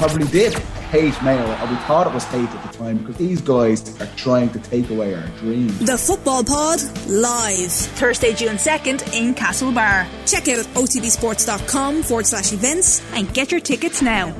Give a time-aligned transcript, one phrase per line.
[0.00, 0.54] probably did
[0.90, 4.08] hate Mayo, and we thought it was hate at the time, because these guys are
[4.16, 5.78] trying to take away our dreams.
[5.78, 7.70] The Football Pod, live.
[7.70, 10.06] Thursday, June 2nd in Castlebar.
[10.26, 14.34] Check out otbsports.com forward slash events and get your tickets now.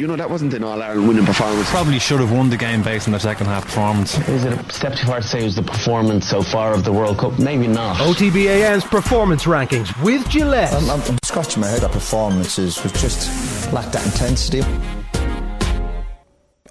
[0.00, 1.68] You know, that wasn't an All Ireland winning performance.
[1.70, 4.16] Probably should have won the game based on their second half performance.
[4.28, 6.84] Is it a step too far to say it was the performance so far of
[6.84, 7.36] the World Cup?
[7.38, 7.96] Maybe not.
[7.96, 10.72] OTBAM's performance rankings with Gillette.
[10.72, 14.62] I'm, I'm, I'm scratching my head at performances with just lacked that intensity.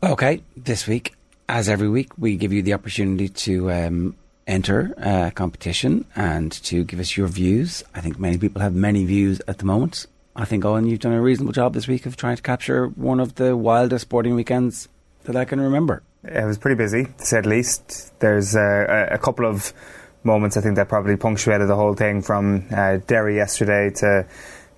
[0.03, 1.15] Okay, this week,
[1.49, 6.83] as every week, we give you the opportunity to um, enter a competition and to
[6.83, 7.83] give us your views.
[7.95, 10.05] I think many people have many views at the moment.
[10.35, 13.19] I think, Owen, you've done a reasonable job this week of trying to capture one
[13.19, 14.87] of the wildest sporting weekends
[15.23, 16.03] that I can remember.
[16.23, 18.19] It was pretty busy, to say the least.
[18.19, 19.73] There's uh, a couple of
[20.23, 24.27] moments I think that probably punctuated the whole thing from uh, Derry yesterday to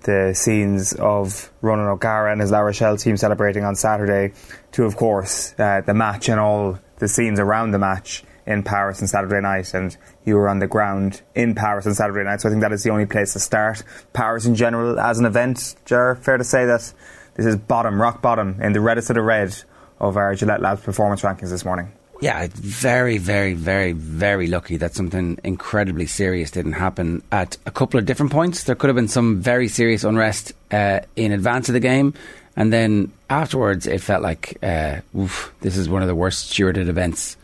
[0.02, 4.34] the scenes of Ronan O'Gara and his La Rochelle team celebrating on Saturday
[4.72, 9.02] to, of course, uh, the match and all the scenes around the match in Paris
[9.02, 12.42] on Saturday night, and you were on the ground in Paris on Saturday night.
[12.42, 13.84] So I think that is the only place to start.
[14.12, 16.92] Paris in general as an event, Ger, fair to say that
[17.36, 19.56] this is bottom, rock bottom, in the reddest of the red
[20.00, 21.92] of our Gillette Labs performance rankings this morning.
[22.22, 27.98] Yeah, very, very, very, very lucky that something incredibly serious didn't happen at a couple
[27.98, 28.64] of different points.
[28.66, 32.14] There could have been some very serious unrest uh, in advance of the game,
[32.58, 36.90] and then afterwards, it felt like, uh, oof, this is one of the worst stewarded
[36.90, 37.38] events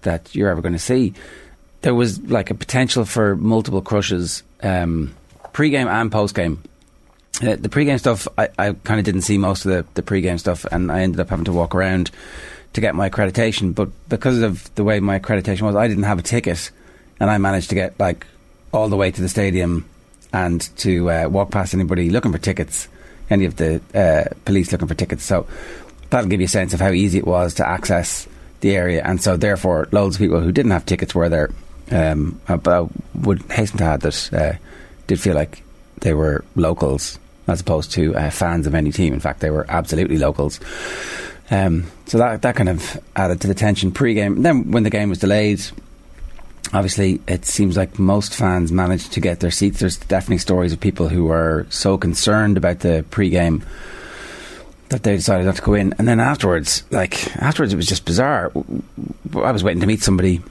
[0.00, 1.12] that you're ever going to see.
[1.82, 5.14] There was like a potential for multiple crushes, um,
[5.52, 6.62] pre-game and post-game.
[7.42, 10.38] Uh, the pre-game stuff, I, I kind of didn't see most of the, the pre-game
[10.38, 12.10] stuff, and I ended up having to walk around
[12.72, 13.74] to get my accreditation.
[13.74, 16.70] But because of the way my accreditation was, I didn't have a ticket,
[17.20, 18.26] and I managed to get like
[18.72, 19.88] all the way to the stadium
[20.32, 22.88] and to uh, walk past anybody looking for tickets,
[23.30, 25.24] any of the uh, police looking for tickets.
[25.24, 25.46] So
[26.10, 28.26] that'll give you a sense of how easy it was to access
[28.60, 31.50] the area, and so therefore, loads of people who didn't have tickets were there.
[31.90, 34.58] Um, uh, but I would hasten to add that uh,
[35.06, 35.62] did feel like
[36.00, 39.14] they were locals as opposed to uh, fans of any team.
[39.14, 40.58] In fact, they were absolutely locals.
[41.50, 44.42] Um, so that that kind of added to the tension pre-game.
[44.42, 45.62] then when the game was delayed,
[46.72, 49.78] obviously it seems like most fans managed to get their seats.
[49.78, 53.64] There's definitely stories of people who were so concerned about the pre-game
[54.88, 55.94] that they decided not to go in.
[55.98, 58.52] And then afterwards, like afterwards, it was just bizarre.
[59.34, 60.42] I was waiting to meet somebody,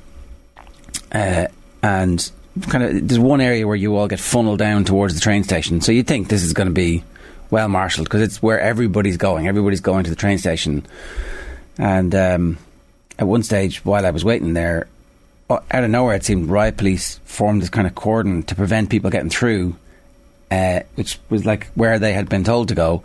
[1.12, 1.48] uh,
[1.82, 2.32] and
[2.70, 5.82] kind of there's one area where you all get funneled down towards the train station.
[5.82, 7.04] So you'd think this is going to be
[7.52, 9.48] well marshalled because it's where everybody's going.
[9.48, 10.86] Everybody's going to the train station.
[11.78, 12.58] And um,
[13.20, 14.88] at one stage, while I was waiting there,
[15.50, 19.10] out of nowhere, it seemed riot police formed this kind of cordon to prevent people
[19.10, 19.76] getting through,
[20.50, 23.04] uh, which was like where they had been told to go.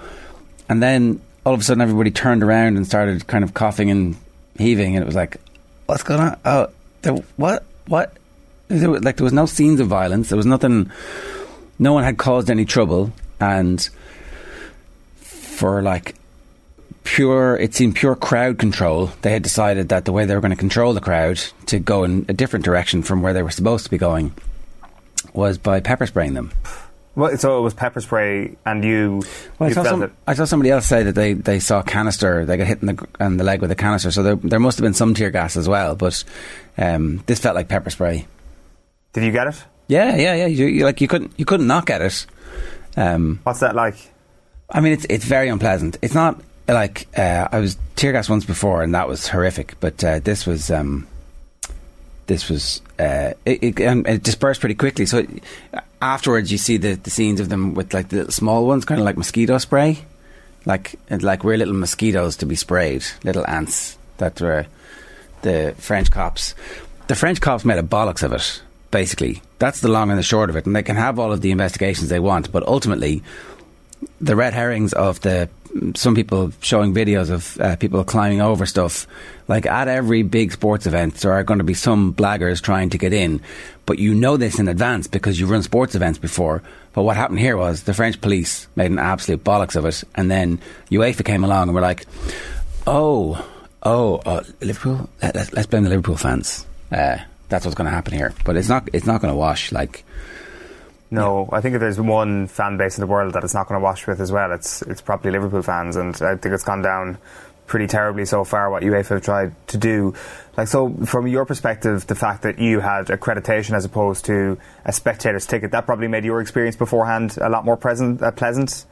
[0.68, 4.16] And then all of a sudden, everybody turned around and started kind of coughing and
[4.56, 5.36] heaving, and it was like,
[5.86, 6.38] "What's going on?
[6.44, 6.68] Oh,
[7.02, 7.64] there, what?
[7.86, 8.14] What?"
[8.68, 10.28] There was, like there was no scenes of violence.
[10.28, 10.90] There was nothing.
[11.78, 13.86] No one had caused any trouble, and
[15.60, 16.14] for like
[17.04, 19.10] pure, it seemed pure crowd control.
[19.20, 22.02] They had decided that the way they were going to control the crowd to go
[22.02, 24.32] in a different direction from where they were supposed to be going
[25.34, 26.50] was by pepper spraying them.
[27.14, 29.20] Well, so it was pepper spray, and you.
[29.58, 30.12] Well, you I, saw felt some, it.
[30.26, 32.46] I saw somebody else say that they, they saw canister.
[32.46, 34.10] They got hit in the in the leg with a canister.
[34.10, 35.96] So there there must have been some tear gas as well.
[35.96, 36.24] But
[36.78, 38.26] um, this felt like pepper spray.
[39.12, 39.62] Did you get it?
[39.88, 40.46] Yeah, yeah, yeah.
[40.46, 42.26] You, you like you couldn't you couldn't not get it.
[42.96, 43.96] Um, What's that like?
[44.70, 45.98] I mean, it's it's very unpleasant.
[46.02, 49.74] It's not like uh, I was tear gas once before, and that was horrific.
[49.80, 51.06] But uh, this was um,
[52.26, 55.06] this was uh, it, it, and it dispersed pretty quickly.
[55.06, 55.30] So it,
[56.00, 59.00] afterwards, you see the, the scenes of them with like the little small ones, kind
[59.00, 59.98] of like mosquito spray,
[60.64, 64.66] like like we're little mosquitoes to be sprayed, little ants that were
[65.42, 66.54] the French cops.
[67.08, 68.62] The French cops made a bollocks of it.
[68.90, 71.40] Basically, that's the long and the short of it, and they can have all of
[71.40, 73.22] the investigations they want, but ultimately,
[74.20, 75.48] the red herrings of the
[75.94, 79.06] some people showing videos of uh, people climbing over stuff.
[79.48, 82.98] Like at every big sports event, there are going to be some blaggers trying to
[82.98, 83.40] get in,
[83.86, 86.62] but you know this in advance because you've run sports events before.
[86.92, 90.30] But what happened here was the French police made an absolute bollocks of it, and
[90.30, 92.04] then UEFA came along and were like,
[92.86, 93.44] "Oh,
[93.82, 96.66] oh, uh, Liverpool, let, us let's blame the Liverpool fans.
[96.90, 97.18] Uh,
[97.48, 98.88] that's what's going to happen here." But it's not.
[98.92, 99.70] It's not going to wash.
[99.70, 100.04] Like
[101.10, 103.80] No, I think if there's one fan base in the world that it's not going
[103.80, 106.82] to wash with as well, it's it's probably Liverpool fans, and I think it's gone
[106.82, 107.18] down
[107.66, 108.70] pretty terribly so far.
[108.70, 110.14] What UEFA have tried to do,
[110.56, 114.92] like so, from your perspective, the fact that you had accreditation as opposed to a
[114.92, 118.86] spectator's ticket, that probably made your experience beforehand a lot more present, uh, pleasant.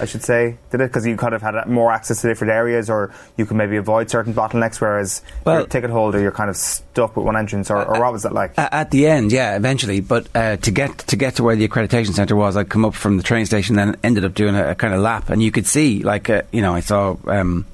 [0.00, 0.88] I should say, did it?
[0.90, 4.10] Because you kind of had more access to different areas, or you could maybe avoid
[4.10, 4.80] certain bottlenecks.
[4.80, 8.12] Whereas Well- your ticket holder, you're kind of stuck with one entrance, or, or what
[8.12, 8.54] was that like?
[8.58, 10.00] At the end, yeah, eventually.
[10.00, 12.94] But uh, to get to get to where the accreditation centre was, I'd come up
[12.94, 15.50] from the train station, then ended up doing a, a kind of lap, and you
[15.50, 17.66] could see, like, uh, you know, I saw um,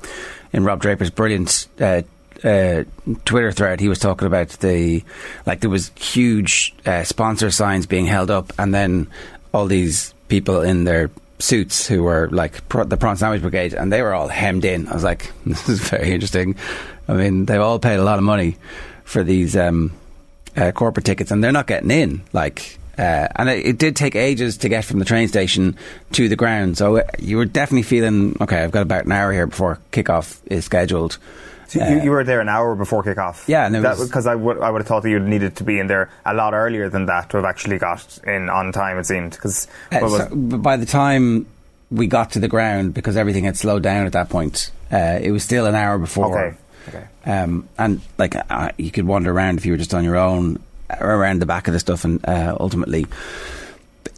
[0.52, 2.02] in Rob Draper's brilliant uh,
[2.44, 2.84] uh,
[3.24, 5.04] Twitter thread, he was talking about the
[5.46, 9.06] like there was huge uh, sponsor signs being held up, and then
[9.52, 11.10] all these people in their
[11.40, 14.88] suits who were like pro- the prawn sandwich brigade, and they were all hemmed in.
[14.88, 16.56] I was like, this is very interesting.
[17.08, 18.56] I mean, they've all paid a lot of money
[19.04, 19.92] for these um,
[20.56, 22.22] uh, corporate tickets, and they're not getting in.
[22.32, 25.76] Like, uh, and it, it did take ages to get from the train station
[26.12, 26.78] to the ground.
[26.78, 28.62] So uh, you were definitely feeling okay.
[28.62, 31.18] I've got about an hour here before kickoff is scheduled.
[31.70, 33.46] So you, you were there an hour before kickoff.
[33.46, 35.64] Yeah, and it was- because I would I would have thought that you needed to
[35.64, 38.98] be in there a lot earlier than that to have actually got in on time.
[38.98, 41.46] It seemed because Uh, so by the time
[41.90, 45.30] we got to the ground, because everything had slowed down at that point, uh, it
[45.30, 46.36] was still an hour before.
[46.36, 46.56] Okay,
[46.88, 47.04] okay.
[47.24, 50.58] Um, and like uh, you could wander around if you were just on your own
[51.00, 53.06] around the back of the stuff, and uh, ultimately,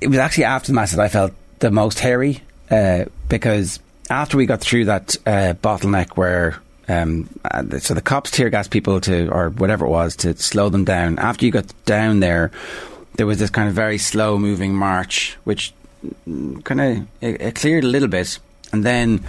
[0.01, 2.41] it was actually after the match that I felt the most hairy
[2.71, 3.79] uh, because
[4.11, 6.57] after we got through that uh, bottleneck where.
[6.89, 10.69] Um, uh, so the cops tear gas people to, or whatever it was, to slow
[10.69, 11.19] them down.
[11.19, 12.51] After you got down there,
[13.15, 15.73] there was this kind of very slow moving march, which
[16.65, 18.39] kind of it, it cleared a little bit,
[18.73, 19.25] and then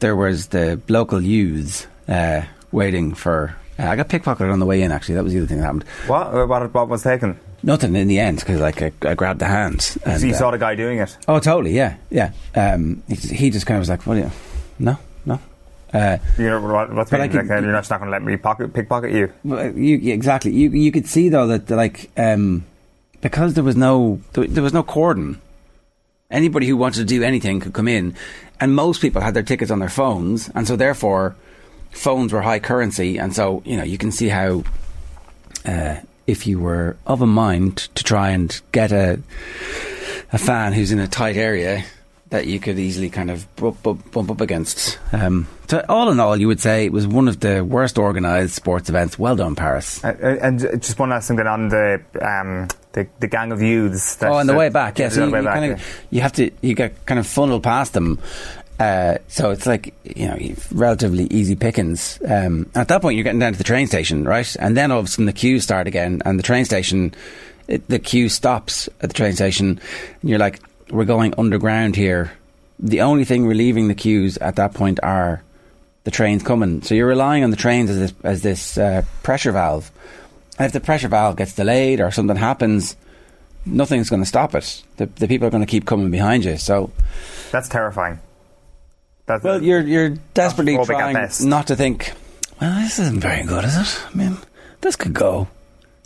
[0.00, 3.56] there was the local youths uh, waiting for.
[3.78, 4.92] Uh, I got pickpocketed on the way in.
[4.92, 5.84] Actually, that was the other thing that happened.
[6.06, 7.38] what Uh, what, what was taken?
[7.62, 9.98] Nothing in the end because like I, I grabbed the hands.
[10.04, 11.16] And, so you uh, saw the guy doing it.
[11.26, 11.74] Oh, totally.
[11.74, 12.32] Yeah, yeah.
[12.54, 14.14] Um, he, he just kind of was like, "What?
[14.14, 14.30] do you,
[14.78, 14.98] no."
[15.92, 18.36] Uh, You know what, what's But I could- like, you're not going to let me
[18.36, 19.32] pocket pickpocket you.
[19.44, 20.52] Well, you, exactly.
[20.52, 22.64] You you could see though that like um,
[23.20, 25.40] because there was no there, there was no cordon.
[26.30, 28.14] Anybody who wanted to do anything could come in,
[28.60, 31.34] and most people had their tickets on their phones, and so therefore,
[31.90, 34.62] phones were high currency, and so you know you can see how.
[35.64, 35.96] Uh,
[36.26, 39.18] if you were of a mind to try and get a
[40.30, 41.82] a fan who's in a tight area,
[42.28, 44.98] that you could easily kind of bump, bump, bump up against.
[45.12, 48.54] Um, so all in all, you would say it was one of the worst organised
[48.54, 49.18] sports events.
[49.18, 50.02] Well done, Paris.
[50.02, 53.60] Uh, uh, and just one last thing then on the um, the, the gang of
[53.60, 54.16] youths.
[54.16, 55.10] That, oh, on the that- way back, yeah.
[55.10, 55.84] So you, you back, kind yeah.
[56.10, 58.18] you have to you get kind of funneled past them.
[58.80, 60.38] Uh, so it's like you know
[60.72, 62.18] relatively easy pickings.
[62.26, 64.56] Um, at that point, you're getting down to the train station, right?
[64.58, 67.14] And then all of a sudden the queues start again, and the train station,
[67.66, 69.80] it, the queue stops at the train station.
[70.22, 70.60] And you're like,
[70.90, 72.32] we're going underground here.
[72.78, 75.42] The only thing relieving the queues at that point are
[76.08, 76.80] the trains coming.
[76.80, 79.90] So you're relying on the trains as this, as this uh, pressure valve.
[80.58, 82.96] And if the pressure valve gets delayed or something happens,
[83.66, 84.82] nothing's going to stop it.
[84.96, 86.56] The, the people are going to keep coming behind you.
[86.56, 86.90] So,
[87.52, 88.20] That's terrifying.
[89.26, 92.14] That's, well, you're you're desperately trying not to think.
[92.58, 94.00] Well, this isn't very good, is it?
[94.10, 94.38] I mean,
[94.80, 95.46] this could go,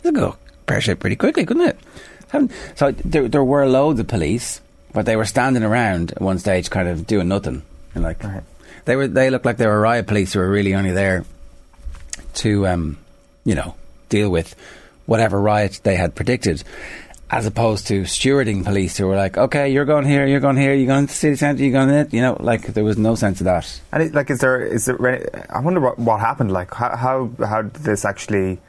[0.01, 0.35] this could go
[0.65, 2.51] pear shaped pretty quickly, couldn't it?
[2.75, 4.59] So there there were loads of police,
[4.91, 7.61] but they were standing around at one stage, kind of doing nothing.
[7.95, 8.21] And like
[8.85, 11.25] they were, they looked like they were riot police who were really only there
[12.35, 12.97] to, um,
[13.45, 13.75] you know,
[14.09, 14.55] deal with
[15.05, 16.63] whatever riot they had predicted,
[17.29, 20.73] as opposed to stewarding police who were like, okay, you're going here, you're going here,
[20.73, 22.13] you're going to the city centre, you're going to, it.
[22.13, 23.81] you know, like there was no sense of that.
[23.91, 25.45] And it, like, is there is there?
[25.49, 26.51] I wonder what, what happened.
[26.51, 28.59] Like, how, how how did this actually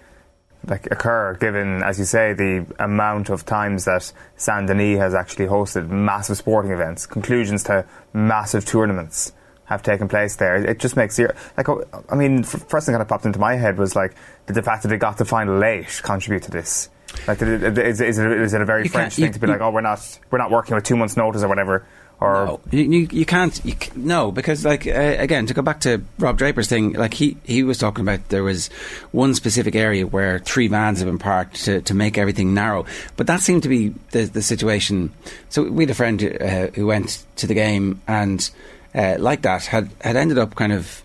[0.67, 1.35] like occur?
[1.35, 6.39] Given, as you say, the amount of times that Saint Denis has actually hosted massive
[6.39, 9.33] sporting events, conclusions to massive tournaments
[9.67, 10.57] have taken place there.
[10.57, 11.69] It just makes you like.
[11.69, 14.15] oh, I mean, first thing that popped into my head was like,
[14.47, 16.89] did the fact that they got to final late contribute to this?
[17.29, 19.47] Like, is, is, it, is it a very You French can't- you- thing to be
[19.47, 21.87] you- like, oh, we're not we're not working with two months' notice or whatever?
[22.21, 23.97] Or No, you, you, can't.
[23.97, 27.65] No, because like uh, again, to go back to Rob Draper's thing, like he he
[27.65, 28.69] was talking about there was
[29.11, 33.27] one specific area where three vans have been parked to, to make everything narrow, but
[33.27, 35.13] that seemed to be the the situation.
[35.49, 38.49] So we had a friend uh, who went to the game and
[38.95, 41.03] uh, like that had had ended up kind of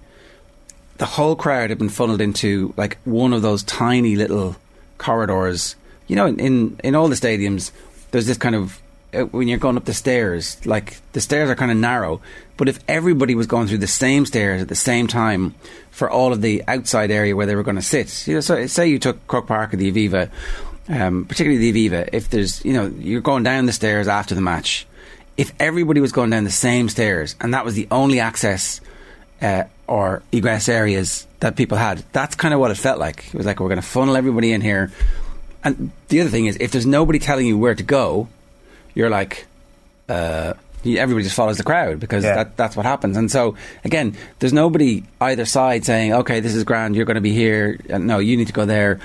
[0.97, 4.55] the whole crowd had been funneled into like one of those tiny little
[4.97, 5.75] corridors.
[6.07, 7.71] You know, in in, in all the stadiums,
[8.11, 8.81] there's this kind of
[9.13, 12.21] uh, when you're going up the stairs, like the stairs are kind of narrow.
[12.57, 15.55] But if everybody was going through the same stairs at the same time
[15.89, 18.67] for all of the outside area where they were going to sit, you know, so
[18.67, 20.29] say you took Croke Park or the Aviva,
[20.89, 24.41] um, particularly the Aviva, if there's, you know, you're going down the stairs after the
[24.41, 24.85] match.
[25.39, 28.81] If everybody was going down the same stairs and that was the only access
[29.41, 32.03] uh, or egress areas that people had.
[32.11, 33.27] That's kind of what it felt like.
[33.27, 34.91] It was like we're going to funnel everybody in here.
[35.63, 38.27] And the other thing is, if there's nobody telling you where to go,
[38.93, 39.47] you're like,
[40.09, 40.53] uh,
[40.85, 42.35] Everybody just follows the crowd because Yeah.
[42.35, 43.17] that, that's what happens.
[43.17, 47.21] And so, again, there's nobody either side saying, okay, this is grand, you're going to
[47.21, 47.77] be here.
[47.89, 48.99] No, you need to go there.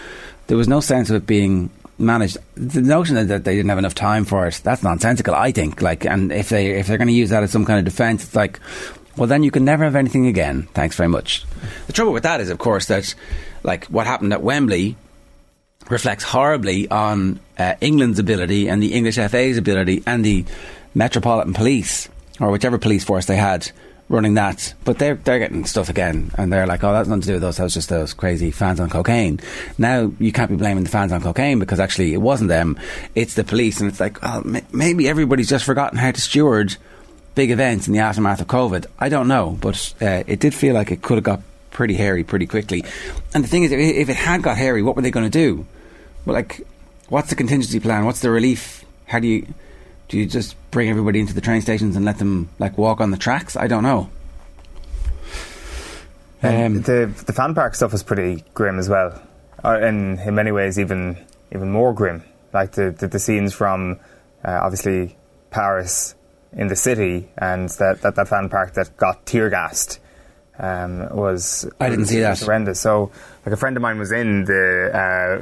[0.46, 2.38] There was no sense of it being managed.
[2.54, 5.82] The notion that, they didn't have enough time for it, that's nonsensical, I think.
[5.82, 8.24] Like, and if, they, if they're going to use that as some kind of defence,
[8.24, 8.60] it's like,
[9.16, 10.62] well, then you can never have anything again.
[10.74, 11.44] Thanks very much.
[11.86, 13.14] The trouble with that is, of course, that
[13.62, 14.96] like what happened at Wembley
[15.88, 20.44] reflects horribly on uh, England's ability and the English FA's ability and the
[20.94, 22.08] Metropolitan Police
[22.40, 23.70] or whichever police force they had
[24.08, 24.74] running that.
[24.84, 27.44] But they're they're getting stuff again, and they're like, "Oh, that's nothing to do with
[27.44, 27.56] us.
[27.56, 29.40] That was just those crazy fans on cocaine."
[29.78, 32.78] Now you can't be blaming the fans on cocaine because actually it wasn't them;
[33.14, 33.80] it's the police.
[33.80, 36.76] And it's like, well, m- maybe everybody's just forgotten how to steward
[37.34, 38.86] big events in the aftermath of COVID.
[38.98, 42.22] I don't know, but uh, it did feel like it could have got pretty hairy
[42.24, 42.84] pretty quickly.
[43.34, 45.66] And the thing is, if it had got hairy, what were they going to do?
[46.24, 46.60] Well, like,
[47.08, 48.04] what's the contingency plan?
[48.04, 48.84] What's the relief?
[49.06, 49.46] How do you
[50.08, 50.18] do?
[50.18, 53.16] You just bring everybody into the train stations and let them like walk on the
[53.16, 53.56] tracks?
[53.56, 54.10] I don't know.
[56.42, 59.22] Um, the the fan park stuff was pretty grim as well,
[59.64, 61.16] uh, and in many ways even
[61.54, 62.22] even more grim.
[62.52, 63.98] Like the the, the scenes from
[64.44, 65.16] uh, obviously
[65.50, 66.14] Paris
[66.56, 69.98] in the city and that, that, that fan park that got tear gassed
[70.58, 72.38] um, was I didn't see that.
[72.40, 72.80] horrendous.
[72.80, 73.10] So
[73.44, 74.90] like a friend of mine was in the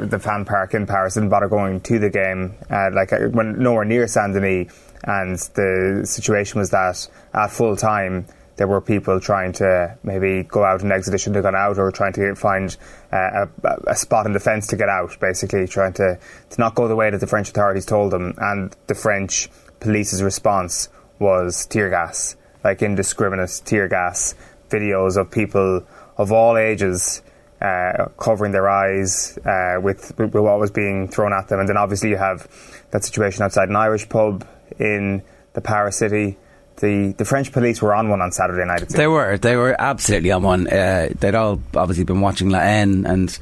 [0.01, 3.29] uh, the fan park in Paris, didn't bother going to the game, uh, like uh,
[3.29, 4.73] when nowhere near Saint Denis,
[5.05, 8.27] and the situation was that at full time
[8.57, 11.79] there were people trying to maybe go out and exit they shouldn't have gone out,
[11.79, 12.77] or trying to find
[13.13, 16.19] uh, a, a spot in the fence to get out, basically trying to,
[16.51, 19.49] to not go the way that the French authorities told them, and the French
[19.81, 24.35] police's response was tear gas, like indiscriminate tear gas,
[24.73, 25.87] videos of people
[26.17, 27.23] of all ages
[27.61, 31.61] uh, covering their eyes uh, with, with what was being thrown at them.
[31.61, 32.49] And then obviously you have
[32.91, 34.47] that situation outside an Irish pub
[34.79, 36.39] in the Paris city.
[36.77, 38.89] The, the French police were on one on Saturday night.
[38.89, 39.39] They were.
[39.39, 40.67] They were absolutely on one.
[40.67, 43.39] Uh, they'd all obviously been watching La Haine and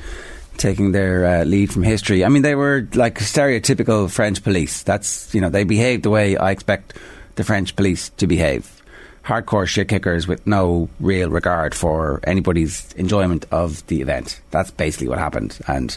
[0.58, 2.24] taking their uh, lead from history.
[2.24, 4.82] I mean, they were like stereotypical French police.
[4.82, 6.98] That's you know they behaved the way I expect
[7.36, 8.79] the French police to behave.
[9.24, 14.40] Hardcore shit kickers with no real regard for anybody's enjoyment of the event.
[14.50, 15.58] That's basically what happened.
[15.68, 15.96] And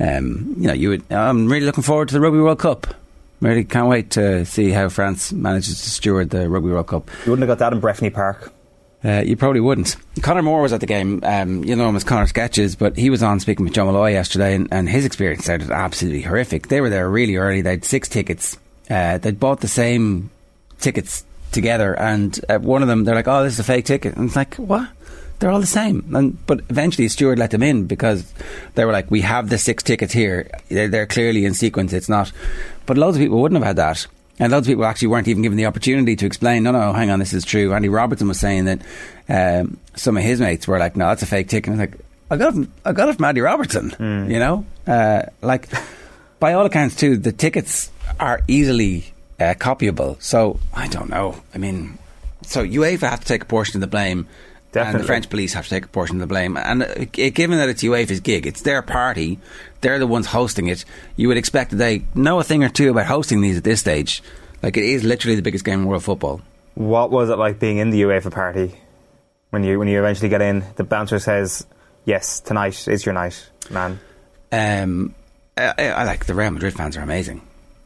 [0.00, 1.12] um, you know, you would.
[1.12, 2.86] I'm really looking forward to the Rugby World Cup.
[3.40, 7.10] Really can't wait to see how France manages to steward the Rugby World Cup.
[7.24, 8.52] You wouldn't have got that in Breffni Park.
[9.04, 9.96] Uh, you probably wouldn't.
[10.22, 11.20] Conor Moore was at the game.
[11.22, 14.12] Um, you know him as Conor Sketches, but he was on speaking with Joe Molloy
[14.12, 16.68] yesterday, and, and his experience sounded absolutely horrific.
[16.68, 17.60] They were there really early.
[17.60, 18.56] They had six tickets.
[18.88, 20.30] Uh, they'd bought the same
[20.80, 24.16] tickets together, and uh, one of them, they're like, "Oh, this is a fake ticket,"
[24.16, 24.88] and it's like, "What?"
[25.38, 26.14] They're all the same.
[26.14, 28.24] And but eventually, a steward let them in because
[28.74, 30.50] they were like, "We have the six tickets here.
[30.68, 31.92] They're, they're clearly in sequence.
[31.92, 32.32] It's not."
[32.86, 34.06] But loads of people wouldn't have had that.
[34.38, 37.10] And loads of people actually weren't even given the opportunity to explain, no, no, hang
[37.10, 37.72] on, this is true.
[37.72, 38.82] Andy Robertson was saying that
[39.30, 41.72] um, some of his mates were like, no, that's a fake ticket.
[41.72, 42.00] And I was like,
[42.30, 43.94] I got it from, I got it from Andy Robertson,
[44.30, 44.66] you know?
[44.86, 45.68] Uh, like,
[46.38, 50.20] by all accounts, too, the tickets are easily uh, copyable.
[50.22, 51.40] So, I don't know.
[51.54, 51.98] I mean,
[52.42, 54.26] so UEFA have to take a portion of the blame.
[54.74, 56.58] And the French police have to take a portion of the blame.
[56.58, 59.38] And uh, given that it's UEFA's gig, it's their party,
[59.80, 60.84] they're the ones hosting it,
[61.16, 63.80] you would expect that they know a thing or two about hosting these at this
[63.80, 64.22] stage.
[64.62, 66.42] Like, it is literally the biggest game in world football.
[66.74, 68.78] What was it like being in the UEFA party
[69.48, 70.62] when you when you eventually get in?
[70.76, 71.66] The bouncer says,
[72.04, 73.98] "Yes, tonight is your night, man."
[74.52, 75.14] Um,
[75.56, 77.40] I, I I like the Real Madrid fans are amazing.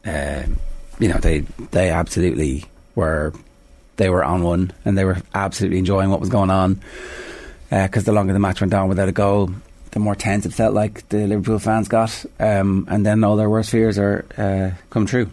[0.05, 0.59] Um,
[1.01, 1.39] you know, they
[1.71, 2.65] they absolutely
[2.95, 3.33] were
[3.97, 6.79] they were on one and they were absolutely enjoying what was going on.
[7.69, 9.49] Because the longer the match went on without a goal,
[9.91, 13.49] the more tense it felt like the Liverpool fans got, um, and then all their
[13.49, 15.29] worst fears are uh, come true.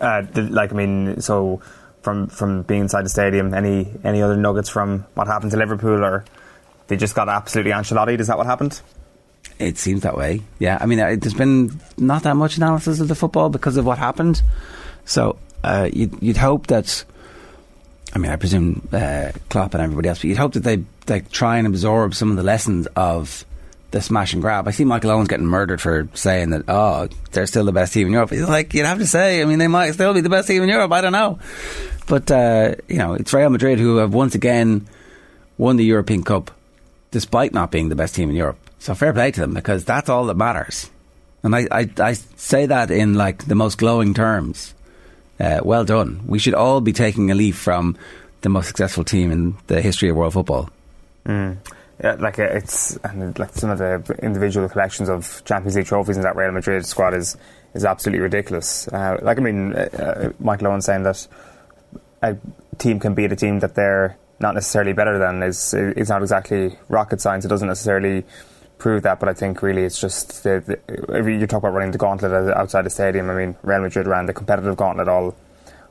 [0.00, 1.60] Uh, the, like I mean, so
[2.02, 6.02] from from being inside the stadium, any any other nuggets from what happened to Liverpool,
[6.02, 6.24] or
[6.86, 8.18] they just got absolutely Ancelotti?
[8.18, 8.80] Is that what happened?
[9.58, 10.42] It seems that way.
[10.58, 13.84] Yeah, I mean, uh, there's been not that much analysis of the football because of
[13.84, 14.42] what happened.
[15.04, 17.04] So uh, you'd, you'd hope that.
[18.14, 21.20] I mean, I presume uh, Klopp and everybody else, but you'd hope that they they
[21.20, 23.44] try and absorb some of the lessons of
[23.90, 24.68] the smash and grab.
[24.68, 26.64] I see Michael Owen's getting murdered for saying that.
[26.68, 28.30] Oh, they're still the best team in Europe.
[28.30, 29.42] Like, you'd have to say.
[29.42, 30.92] I mean, they might still be the best team in Europe.
[30.92, 31.38] I don't know,
[32.06, 34.86] but uh, you know, it's Real Madrid who have once again
[35.56, 36.50] won the European Cup,
[37.10, 38.58] despite not being the best team in Europe.
[38.78, 40.90] So fair play to them because that's all that matters.
[41.42, 44.74] And I, I, I say that in like the most glowing terms.
[45.40, 46.22] Uh, well done.
[46.26, 47.96] We should all be taking a leaf from
[48.40, 50.68] the most successful team in the history of world football.
[52.02, 56.16] Yeah, like uh, it's and like some of the individual collections of Champions League trophies
[56.16, 57.36] in that Real Madrid squad is
[57.74, 58.86] is absolutely ridiculous.
[58.88, 61.26] Uh, like I mean, uh, Michael Owen saying that
[62.22, 62.36] a
[62.78, 66.78] team can beat a team that they're not necessarily better than is is not exactly
[66.88, 67.44] rocket science.
[67.44, 68.24] It doesn't necessarily
[68.78, 71.98] prove that, but I think really it's just the, the, you talk about running the
[71.98, 73.28] gauntlet outside the stadium.
[73.30, 75.36] I mean, Real Madrid ran the competitive gauntlet all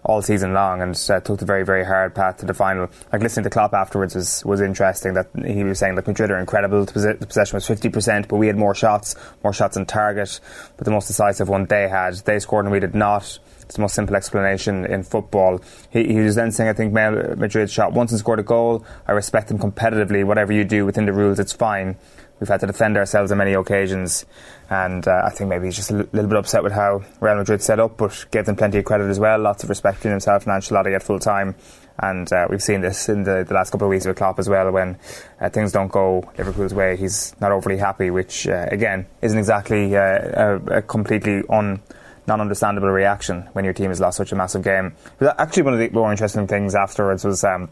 [0.04, 2.90] all season long and uh, took the very very hard path to the final.
[3.12, 5.16] Like listening to Klopp afterwards was was interesting.
[5.16, 6.86] That he was saying that Madrid are incredible.
[6.86, 10.40] The possession was fifty percent, but we had more shots, more shots on target.
[10.78, 13.40] But the most decisive one they had, they scored and we did not.
[13.64, 15.60] It's the most simple explanation in football.
[15.90, 18.86] He, he was then saying, I think Madrid shot once and scored a goal.
[19.06, 20.24] I respect them competitively.
[20.24, 21.98] Whatever you do within the rules, it's fine.
[22.40, 24.26] We've had to defend ourselves on many occasions,
[24.70, 27.62] and uh, I think maybe he's just a little bit upset with how Real Madrid
[27.62, 29.40] set up, but gave them plenty of credit as well.
[29.40, 31.56] Lots of respect in himself and Ancelotti at full time.
[32.00, 34.48] And uh, we've seen this in the, the, last couple of weeks with Klopp as
[34.48, 34.72] well.
[34.72, 35.00] When
[35.42, 39.96] uh, things don't go Liverpool's way, he's not overly happy, which uh, again isn't exactly
[39.96, 41.82] uh, a, a completely un
[42.28, 44.94] non-understandable reaction when your team has lost such a massive game.
[45.18, 47.70] But actually, one of the more interesting things afterwards was um,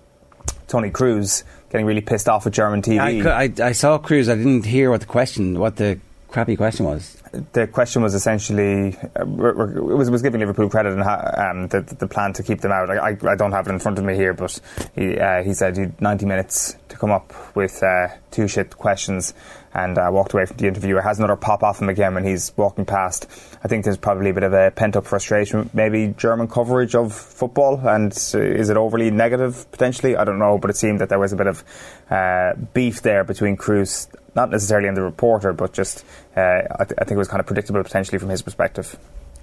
[0.67, 3.25] Toni Kroos getting really pissed off with German TV.
[3.25, 4.29] I, I, I saw Cruz.
[4.29, 7.17] I didn't hear what the question, what the crappy question was.
[7.53, 12.07] The question was essentially uh, it was, was giving Liverpool credit and um, the, the
[12.07, 12.89] plan to keep them out.
[12.89, 14.59] I, I, I, don't have it in front of me here, but
[14.95, 18.77] he, uh, he said he had 90 minutes to come up with uh, two shit
[18.77, 19.33] questions
[19.75, 21.01] and uh, walked away from the interviewer.
[21.01, 23.27] Has another pop off him again when he's walking past.
[23.61, 27.13] I think there's probably a bit of a pent up frustration, maybe German coverage of
[27.13, 30.15] football, and is it overly negative potentially?
[30.15, 31.63] I don't know, but it seemed that there was a bit of
[32.09, 36.05] uh, beef there between Kroos, not necessarily in the reporter, but just
[36.37, 38.97] uh, I, th- I think it was kind of predictable potentially from his perspective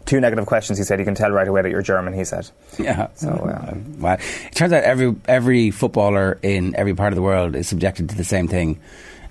[0.05, 0.79] two negative questions.
[0.79, 2.13] He said you can tell right away that you're German.
[2.13, 7.13] He said, "Yeah." So, uh, well, it turns out every every footballer in every part
[7.13, 8.81] of the world is subjected to the same thing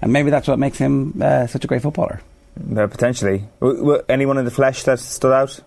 [0.01, 2.22] and maybe that's what makes him uh, such a great footballer.
[2.75, 3.43] Potentially.
[3.60, 5.60] W- w- anyone in the flesh that stood out?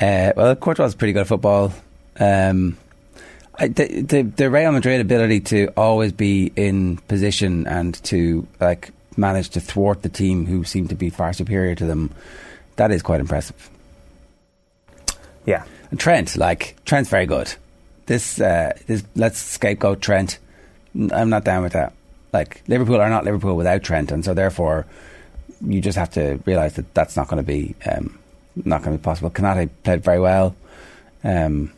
[0.00, 1.72] Uh, well, Courtois is pretty good at football.
[2.18, 2.76] Um,
[3.54, 8.90] I, the, the, the Real Madrid ability to always be in position and to like
[9.16, 12.10] manage to thwart the team who seem to be far superior to them,
[12.76, 13.70] that is quite impressive.
[15.46, 15.64] Yeah.
[15.90, 17.52] And Trent, like Trent's very good.
[18.06, 20.38] This, uh, this let's scapegoat Trent.
[21.12, 21.92] I'm not down with that.
[22.32, 24.86] Like Liverpool are not Liverpool without Trent, and so therefore
[25.66, 28.18] you just have to realise that that's not going to be um,
[28.64, 29.30] not going to be possible.
[29.30, 30.54] Konate played very well.
[31.24, 31.72] Um,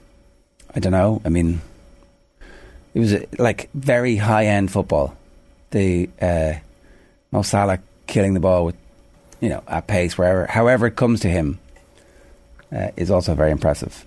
[0.75, 1.21] I don't know.
[1.25, 1.61] I mean,
[2.95, 5.17] it was like very high end football.
[5.71, 6.55] The uh,
[7.31, 8.77] Mo Salah killing the ball with
[9.41, 11.59] you know at pace wherever, however it comes to him,
[12.71, 14.05] uh, is also very impressive.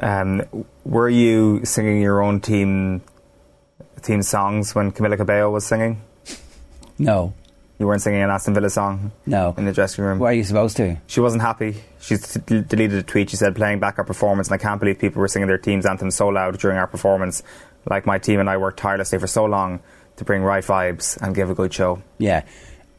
[0.00, 0.44] Um,
[0.84, 3.02] were you singing your own team
[4.00, 6.00] theme songs when Camila Cabello was singing?
[6.98, 7.34] No.
[7.78, 9.12] You weren't singing an Aston Villa song?
[9.24, 9.54] No.
[9.56, 10.18] In the dressing room?
[10.18, 10.96] Why are you supposed to?
[11.06, 11.76] She wasn't happy.
[12.00, 13.30] She d- deleted a tweet.
[13.30, 15.86] She said, playing back our performance, and I can't believe people were singing their team's
[15.86, 17.42] anthem so loud during our performance.
[17.86, 19.80] Like my team and I worked tirelessly for so long
[20.16, 22.02] to bring right vibes and give a good show.
[22.18, 22.42] Yeah.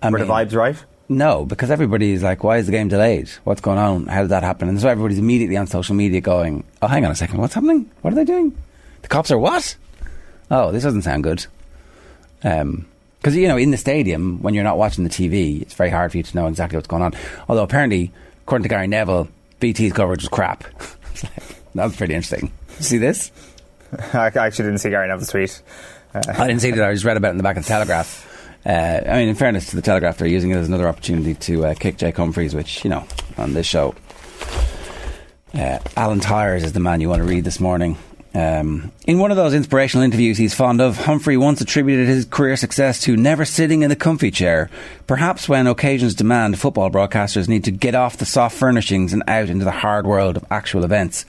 [0.02, 0.82] I were mean, the vibes right?
[1.10, 3.30] No, because everybody's like, why is the game delayed?
[3.44, 4.06] What's going on?
[4.08, 4.70] How did that happen?
[4.70, 7.92] And so everybody's immediately on social media going, oh, hang on a second, what's happening?
[8.02, 8.56] What are they doing?
[9.02, 9.76] The cops are what?
[10.52, 11.46] Oh, this doesn't sound good.
[12.42, 12.86] Because, um,
[13.34, 16.18] you know, in the stadium, when you're not watching the TV, it's very hard for
[16.18, 17.14] you to know exactly what's going on.
[17.48, 18.12] Although, apparently,
[18.44, 19.28] according to Gary Neville,
[19.60, 20.64] BT's coverage was crap.
[21.76, 22.52] that was pretty interesting.
[22.80, 23.32] See this?
[24.14, 25.62] I actually didn't see Gary Neville's tweet.
[26.14, 26.80] Uh, I didn't see it.
[26.80, 28.26] I just read about it in the back of the Telegraph.
[28.66, 31.66] Uh, I mean, in fairness to the Telegraph, they're using it as another opportunity to
[31.66, 33.06] uh, kick Jake Humphries, which, you know,
[33.38, 33.96] on this show.
[35.54, 37.98] Uh, Alan Tyers is the man you want to read this morning.
[38.34, 42.56] Um, in one of those inspirational interviews he's fond of, Humphrey once attributed his career
[42.56, 44.70] success to never sitting in the comfy chair.
[45.08, 49.50] Perhaps when occasions demand, football broadcasters need to get off the soft furnishings and out
[49.50, 51.26] into the hard world of actual events.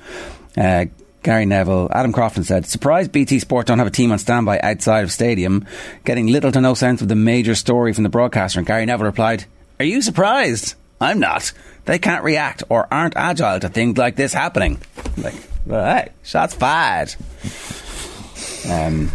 [0.56, 0.86] Uh,
[1.22, 5.04] Gary Neville, Adam Crafton said, surprised BT Sport don't have a team on standby outside
[5.04, 5.66] of stadium,
[6.04, 8.58] getting little to no sense of the major story from the broadcaster.
[8.58, 9.44] And Gary Neville replied,
[9.78, 10.74] Are you surprised?
[11.00, 11.52] I'm not.
[11.86, 14.80] They can't react or aren't agile to things like this happening.
[15.16, 15.34] Like,
[15.66, 17.14] Right, shots fired.
[18.68, 19.10] Um,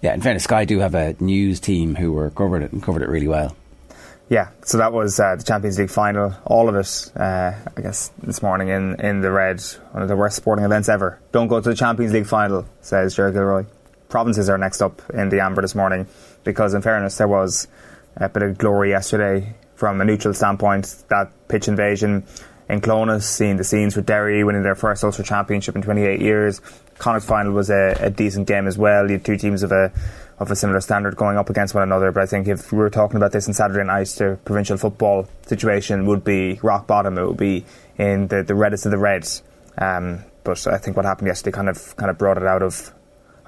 [0.00, 3.02] yeah, in fairness, Sky do have a news team who were covered it and covered
[3.02, 3.56] it really well.
[4.28, 6.34] Yeah, so that was uh, the Champions League final.
[6.44, 9.62] All of it, uh, I guess, this morning in, in the red.
[9.92, 11.18] One of the worst sporting events ever.
[11.32, 13.64] Don't go to the Champions League final, says Gerard Gilroy.
[14.10, 16.06] Provinces are next up in the amber this morning
[16.44, 17.68] because, in fairness, there was
[18.16, 21.04] a bit of glory yesterday from a neutral standpoint.
[21.08, 22.24] That pitch invasion
[22.68, 26.60] in Clones, seeing the scenes with Derry winning their first Ulster Championship in 28 years.
[26.98, 29.06] Connacht final was a, a, decent game as well.
[29.06, 29.92] You had two teams of a
[30.38, 32.12] of a similar standard going up against one another.
[32.12, 35.26] But I think if we were talking about this on Saturday night, the provincial football
[35.46, 37.18] situation would be rock bottom.
[37.18, 37.64] It would be
[37.96, 39.42] in the, the reddest of the reds.
[39.78, 42.92] Um, but I think what happened yesterday kind of kind of brought it out of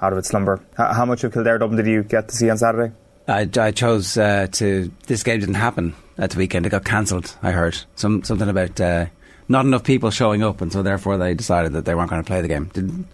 [0.01, 0.61] out of its slumber.
[0.75, 2.93] How much of Kildare Dublin did you get to see on Saturday?
[3.31, 4.91] I, I chose uh, to.
[5.07, 6.65] This game didn't happen at the weekend.
[6.65, 7.35] It got cancelled.
[7.41, 9.05] I heard some something about uh,
[9.47, 12.27] not enough people showing up, and so therefore they decided that they weren't going to
[12.27, 12.69] play the game.
[12.73, 13.05] Did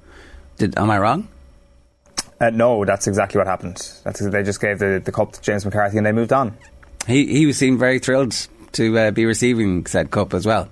[0.58, 1.27] did am I wrong?
[2.39, 3.77] Uh, no, that's exactly what happened.
[4.03, 6.56] That's, they just gave the, the cup to James McCarthy and they moved on.
[7.08, 10.69] He he seemed very thrilled to uh, be receiving said cup as well.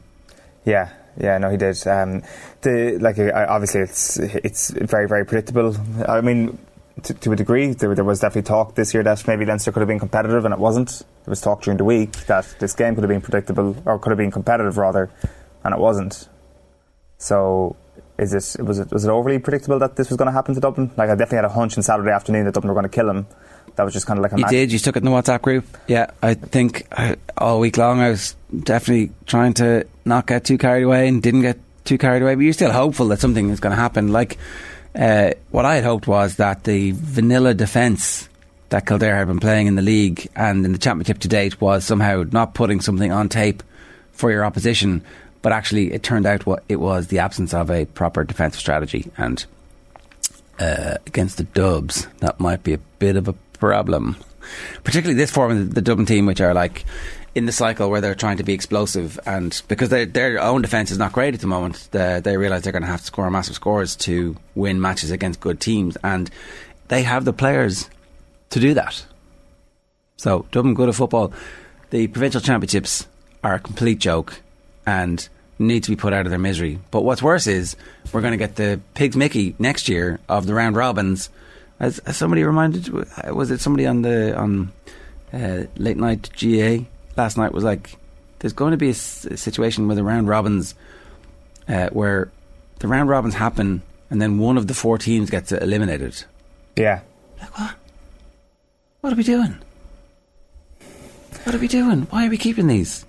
[0.65, 1.87] Yeah, yeah, no, he did.
[1.87, 2.23] Um,
[2.61, 5.75] the like, uh, obviously, it's it's very very predictable.
[6.07, 6.57] I mean,
[7.03, 9.81] to, to, a degree, there, there was definitely talk this year that maybe Leinster could
[9.81, 10.89] have been competitive, and it wasn't.
[10.99, 14.11] There was talk during the week that this game could have been predictable or could
[14.11, 15.09] have been competitive rather,
[15.63, 16.29] and it wasn't.
[17.17, 17.75] So
[18.17, 20.61] is it was it was it overly predictable that this was going to happen to
[20.61, 20.91] Dublin?
[20.95, 23.09] Like I definitely had a hunch on Saturday afternoon that Dublin were going to kill
[23.09, 23.27] him.
[23.75, 24.37] That was just kind of like a.
[24.37, 24.51] You match.
[24.51, 24.71] did.
[24.71, 25.65] You took it in the WhatsApp group.
[25.87, 30.57] Yeah, I think I, all week long I was definitely trying to not get too
[30.57, 32.35] carried away and didn't get too carried away.
[32.35, 34.13] But you're still hopeful that something is going to happen.
[34.13, 34.37] Like
[34.95, 38.29] uh, what I had hoped was that the vanilla defence
[38.69, 41.85] that Kildare had been playing in the league and in the championship to date was
[41.85, 43.61] somehow not putting something on tape
[44.11, 45.03] for your opposition
[45.45, 49.11] but actually, it turned out what it was the absence of a proper defensive strategy,
[49.15, 49.45] and
[50.57, 54.15] uh, against the Dubs, that might be a bit of a problem.
[54.83, 56.83] Particularly this form, of the Dublin team, which are like
[57.35, 60.97] in the cycle where they're trying to be explosive, and because their own defence is
[60.97, 63.55] not great at the moment, the, they realise they're going to have to score massive
[63.55, 66.31] scores to win matches against good teams, and
[66.87, 67.89] they have the players
[68.51, 69.05] to do that.
[70.15, 71.33] So Dublin good at football.
[71.89, 73.05] The provincial championships
[73.43, 74.41] are a complete joke,
[74.87, 75.27] and
[75.59, 76.79] need to be put out of their misery.
[76.89, 77.75] But what's worse is
[78.13, 81.29] we're going to get the pigs Mickey next year of the round robins.
[81.79, 82.87] As, as somebody reminded,
[83.33, 84.71] was it somebody on the on
[85.33, 86.85] uh, late night GA
[87.17, 87.95] last night was like,
[88.39, 90.75] there's going to be a, s- a situation with the round robins
[91.67, 92.31] uh, where
[92.79, 96.23] the round robins happen and then one of the four teams gets eliminated.
[96.75, 97.01] Yeah.
[97.39, 97.75] Like what?
[99.01, 99.57] What are we doing?
[101.43, 102.03] What are we doing?
[102.09, 103.05] Why are we keeping these?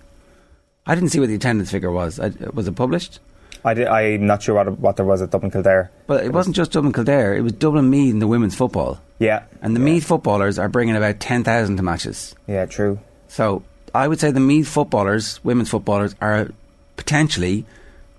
[0.87, 2.21] I didn't see what the attendance figure was.
[2.21, 3.19] I, was it published?
[3.65, 5.91] I I'm not sure what, what there was at Dublin Kildare.
[6.07, 9.01] But it, wasn't just Dublin Kildare, it was Dublin Meath in the women's football.
[9.19, 9.45] Yeah.
[9.61, 9.87] And the yeah.
[9.87, 12.35] Meath footballers are bringing about 10,000 to matches.
[12.47, 13.01] Yeah, true.
[13.29, 13.63] So
[13.97, 16.51] I would say the Meath footballers, women's footballers, are
[16.97, 17.65] potentially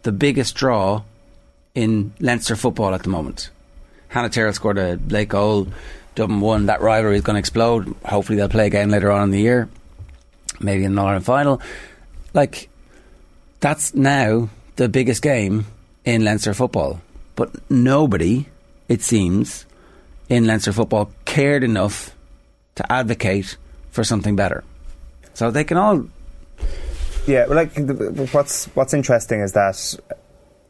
[0.03, 1.03] the biggest draw
[1.75, 3.49] in Leinster football at the moment.
[4.09, 5.67] Hannah Tyrrell scored a late goal.
[6.15, 6.65] Dublin won.
[6.65, 7.93] That rivalry is going to explode.
[8.05, 9.69] Hopefully they'll play again later on in the year.
[10.59, 11.61] Maybe in an Ireland final
[12.37, 12.69] like
[13.59, 15.65] that's now the biggest game
[16.05, 17.01] in Leinster football.
[17.35, 18.45] But nobody,
[18.87, 19.65] it seems,
[20.29, 22.15] in Leinster football cared enough
[22.75, 23.57] to advocate
[23.91, 24.63] for something better.
[25.38, 26.04] So they can all.
[27.28, 27.69] Yeah, like
[28.34, 29.78] what's what's interesting is that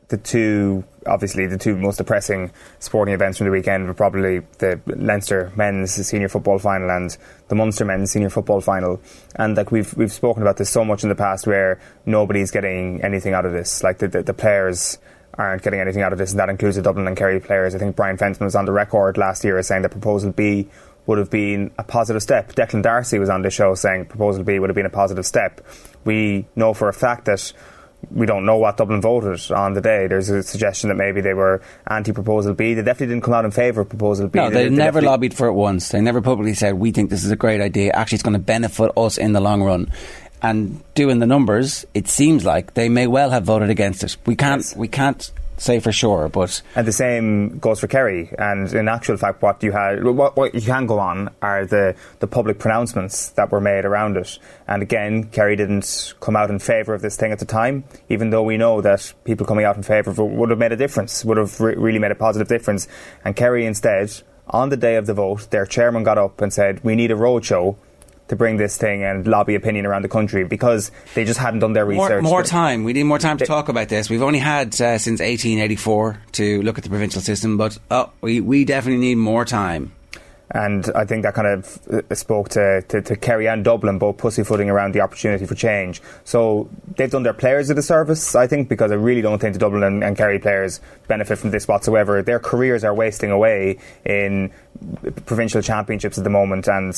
[0.10, 4.78] the two, obviously, the two most depressing sporting events from the weekend were probably the
[4.88, 9.00] Leinster men's senior football final and the Munster men's senior football final.
[9.38, 13.02] And like we've we've spoken about this so much in the past, where nobody's getting
[13.02, 13.84] anything out of this.
[13.84, 14.98] Like the the, the players
[15.36, 17.74] aren't getting anything out of this, and that includes the Dublin and Kerry players.
[17.74, 20.68] I think Brian Fenton was on the record last year as saying that Proposal B
[21.08, 22.54] would have been a positive step.
[22.54, 25.62] Declan Darcy was on the show saying Proposal B would have been a positive step.
[26.06, 27.52] We know for a fact that
[28.12, 30.08] we don't know what Dublin voted on the day.
[30.08, 32.74] There's a suggestion that maybe they were anti-proposal B.
[32.74, 34.38] They definitely didn't come out in favour of proposal B.
[34.38, 35.90] No, they, they, they never lobbied for it once.
[35.90, 37.92] They never publicly said we think this is a great idea.
[37.94, 39.92] Actually, it's going to benefit us in the long run.
[40.42, 44.16] And doing the numbers, it seems like they may well have voted against it.
[44.26, 44.62] We can't.
[44.62, 44.76] Yes.
[44.76, 48.34] We can't say for sure, but and the same goes for Kerry.
[48.38, 51.96] And in actual fact, what you had, what, what, you can go on are the
[52.20, 54.40] the public pronouncements that were made around it.
[54.68, 58.30] And again, Kerry didn't come out in favour of this thing at the time, even
[58.30, 60.78] though we know that people coming out in favour of it would have made a
[60.78, 62.88] difference, would have re- really made a positive difference.
[63.24, 64.12] And Kerry instead.
[64.50, 67.16] On the day of the vote, their chairman got up and said, "We need a
[67.16, 67.76] roadshow
[68.28, 71.74] to bring this thing and lobby opinion around the country because they just hadn't done
[71.74, 72.24] their research.
[72.24, 72.84] More, more time.
[72.84, 74.10] We need more time to they, talk about this.
[74.10, 78.42] We've only had uh, since 1884 to look at the provincial system, but oh, we,
[78.42, 79.92] we definitely need more time.
[80.52, 84.18] And I think that kind of uh, spoke to, to, to Kerry and Dublin, both
[84.18, 86.02] pussyfooting around the opportunity for change.
[86.24, 89.60] So they've done their players a disservice, I think, because I really don't think the
[89.60, 92.22] Dublin and, and Kerry players benefit from this whatsoever.
[92.22, 94.52] Their careers are wasting away in
[95.26, 96.94] provincial championships at the moment, and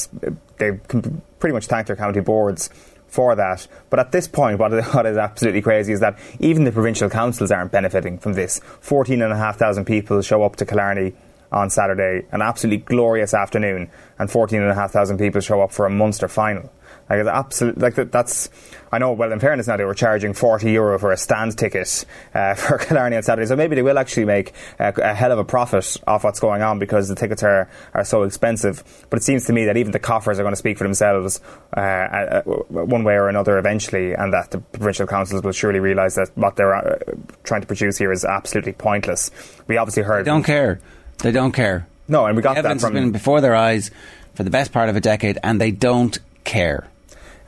[0.57, 2.69] they can pretty much thank their county boards
[3.07, 3.67] for that.
[3.89, 7.71] But at this point, what is absolutely crazy is that even the provincial councils aren't
[7.71, 8.61] benefiting from this.
[8.81, 11.13] 14,500 people show up to Killarney
[11.51, 16.71] on Saturday, an absolutely glorious afternoon, and 14,500 people show up for a Munster final.
[17.09, 18.49] Like absolutely, like that's.
[18.91, 19.13] I know.
[19.13, 22.77] Well, in fairness, now they were charging forty euro for a stand ticket uh, for
[22.77, 25.97] Killarney on Saturday, so maybe they will actually make a, a, hell of a profit
[26.05, 28.83] off what's going on because the tickets are, are so expensive.
[29.09, 31.41] But it seems to me that even the coffers are going to speak for themselves
[31.75, 36.13] uh, uh, one way or another eventually, and that the provincial councils will surely realise
[36.13, 36.99] that what they're uh,
[37.43, 39.31] trying to produce here is absolutely pointless.
[39.65, 40.79] We obviously heard they don't care.
[41.19, 41.87] They don't care.
[42.07, 43.91] No, and we got the evidence that from has been before their eyes
[44.33, 46.87] for the best part of a decade, and they don't care.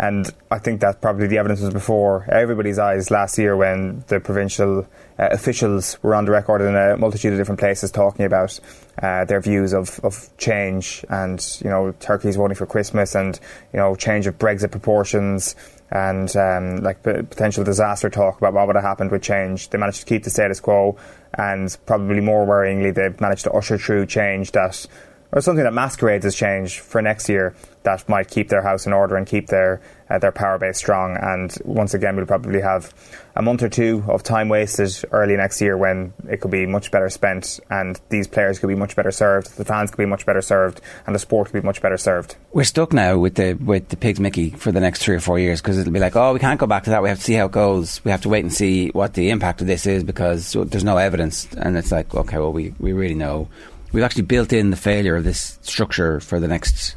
[0.02, 4.20] And I think that probably the evidence was before everybody's eyes last year when the
[4.20, 4.88] provincial
[5.20, 8.60] uh, officials were on the record in a multitude of different places talking about
[9.00, 13.40] uh, their views of, of change and, you know, Turkey's voting for Christmas and,
[13.74, 15.56] you know, change of Brexit proportions
[15.92, 19.70] and um, like potential disaster talk about what would have happened with change.
[19.70, 20.98] They managed to keep the status quo
[21.34, 24.86] and probably more worryingly, they've managed to usher through change that
[25.32, 28.94] or something that masquerades as change for next year that might keep their house in
[28.94, 31.18] order and keep their uh, their power base strong.
[31.20, 32.94] And once again, we'll probably have
[33.36, 36.92] a month or two of time wasted early next year when it could be much
[36.92, 40.26] better spent, and these players could be much better served, the fans could be much
[40.26, 42.36] better served, and the sport could be much better served.
[42.52, 45.40] We're stuck now with the with the pigs Mickey for the next three or four
[45.40, 47.02] years because it'll be like, oh, we can't go back to that.
[47.02, 48.04] We have to see how it goes.
[48.04, 50.98] We have to wait and see what the impact of this is because there's no
[50.98, 51.48] evidence.
[51.54, 53.48] And it's like, okay, well, we we really know
[53.92, 56.96] we've actually built in the failure of this structure for the next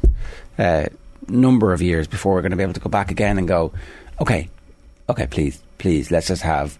[0.57, 0.85] uh,
[1.27, 3.73] number of years before we're going to be able to go back again and go,
[4.19, 4.49] okay,
[5.09, 6.77] okay, please, please, let's just have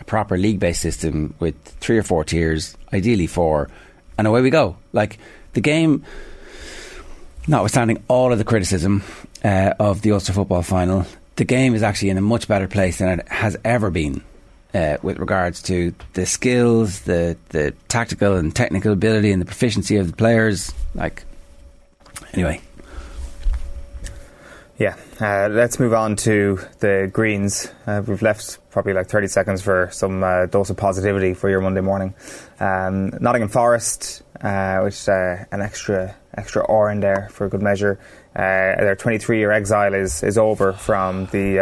[0.00, 3.68] a proper league based system with three or four tiers, ideally four,
[4.16, 4.76] and away we go.
[4.92, 5.18] Like
[5.52, 6.04] the game,
[7.46, 9.02] notwithstanding all of the criticism
[9.44, 12.98] uh, of the Ulster football final, the game is actually in a much better place
[12.98, 14.22] than it has ever been
[14.74, 19.96] uh, with regards to the skills, the the tactical and technical ability, and the proficiency
[19.96, 20.72] of the players.
[20.94, 21.24] Like,
[22.34, 22.60] anyway.
[24.78, 27.68] Yeah, uh, let's move on to the Greens.
[27.84, 31.60] Uh, we've left probably like 30 seconds for some uh, dose of positivity for your
[31.60, 32.14] Monday morning.
[32.60, 37.62] Um, Nottingham Forest, uh, which uh, an extra extra R in there for a good
[37.62, 37.98] measure.
[38.36, 41.58] Their 23 year exile is is over from the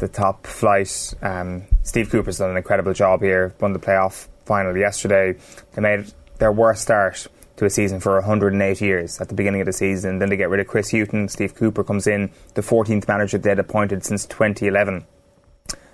[0.00, 1.14] the top flight.
[1.22, 3.54] Um, Steve Cooper's done an incredible job here.
[3.60, 5.38] Won the playoff final yesterday.
[5.72, 9.66] They made their worst start to a season for 108 years at the beginning of
[9.66, 10.18] the season.
[10.18, 11.28] Then they get rid of Chris Hughton.
[11.28, 15.06] Steve Cooper comes in, the 14th manager they'd appointed since 2011.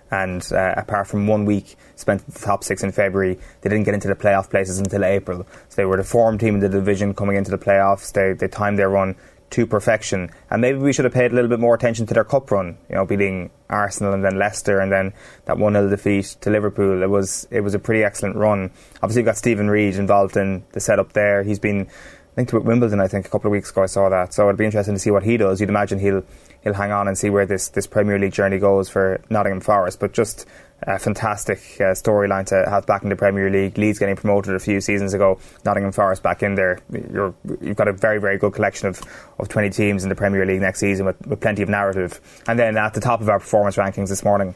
[0.09, 3.83] And uh, apart from one week spent in the top six in February, they didn't
[3.83, 5.45] get into the playoff places until April.
[5.69, 8.13] So they were the form team in the division coming into the playoffs.
[8.13, 9.17] They, they timed their run
[9.51, 10.31] to perfection.
[10.51, 12.79] And maybe we should have paid a little bit more attention to their cup run,
[12.89, 15.13] you know, beating Arsenal and then Leicester and then
[15.45, 17.03] that 1 0 defeat to Liverpool.
[17.03, 18.71] It was it was a pretty excellent run.
[19.03, 21.43] Obviously, you've got Steven Reid involved in the setup there.
[21.43, 21.89] He's been
[22.37, 23.83] linked to Wimbledon, I think, a couple of weeks ago.
[23.83, 24.35] I saw that.
[24.35, 25.61] So it'd be interesting to see what he does.
[25.61, 26.25] You'd imagine he'll
[26.63, 30.01] he'll hang on and see where this, this Premier League journey goes for Nottingham Forest.
[30.01, 30.47] But just
[30.83, 33.79] a fantastic uh, storyline to have back in the Premier League.
[33.79, 36.81] Leeds getting promoted a few seasons ago, Nottingham Forest back in there.
[36.93, 37.35] you
[37.69, 39.01] have got a very, very good collection of,
[39.39, 42.21] of 20 teams in the Premier League next season with, with plenty of narrative.
[42.47, 44.55] And then at the top of our performance rankings this morning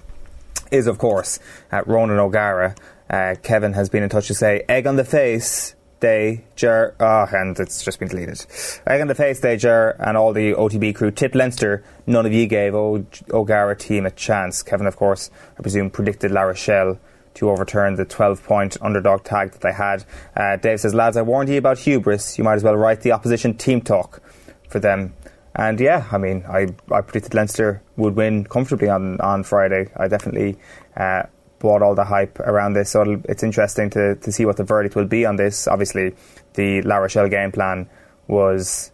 [0.70, 1.38] is, of course,
[1.72, 2.74] uh, Ronan O'Gara.
[3.08, 7.26] Uh, Kevin has been in touch to say, egg on the face they, Ger, oh,
[7.32, 8.44] and it's just been deleted.
[8.86, 11.84] Egg on the face, they, Ger, and all the OTB crew tip Leinster.
[12.06, 14.62] None of you gave o- O'Gara team a chance.
[14.62, 16.98] Kevin, of course, I presume, predicted La Rochelle
[17.34, 20.04] to overturn the 12 point underdog tag that they had.
[20.36, 22.38] Uh, Dave says, lads, I warned you about hubris.
[22.38, 24.22] You might as well write the opposition team talk
[24.68, 25.14] for them.
[25.54, 29.90] And yeah, I mean, I, I predicted Leinster would win comfortably on, on Friday.
[29.96, 30.58] I definitely
[30.96, 31.24] uh,
[31.60, 32.90] brought all the hype around this.
[32.90, 35.68] So it's interesting to, to see what the verdict will be on this.
[35.68, 36.14] Obviously,
[36.54, 37.88] the La Rochelle game plan
[38.26, 38.90] was